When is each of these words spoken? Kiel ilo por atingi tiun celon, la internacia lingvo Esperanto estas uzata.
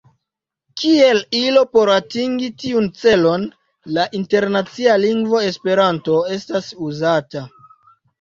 Kiel 0.83 1.17
ilo 1.39 1.59
por 1.75 1.89
atingi 1.95 2.47
tiun 2.63 2.87
celon, 3.01 3.45
la 3.97 4.05
internacia 4.21 4.95
lingvo 5.03 5.43
Esperanto 5.51 6.17
estas 6.39 6.71
uzata. 6.89 7.45